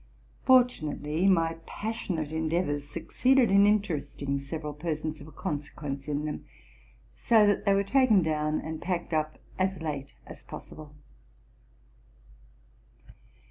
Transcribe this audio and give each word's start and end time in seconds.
Fortunately, 0.41 1.27
my 1.27 1.57
passionate 1.67 2.31
endeavors 2.31 2.87
succeeded 2.89 3.51
in 3.51 3.67
interesting 3.67 4.39
several 4.39 4.73
persons 4.73 5.21
of 5.21 5.35
consequence 5.35 6.07
in 6.07 6.25
them, 6.25 6.43
so 7.15 7.45
that 7.45 7.65
they 7.65 7.73
were 7.75 7.83
taken 7.83 8.23
down 8.23 8.59
and 8.59 8.81
packed 8.81 9.13
up 9.13 9.37
as 9.59 9.79
late 9.79 10.15
as 10.25 10.43
possible. 10.43 10.95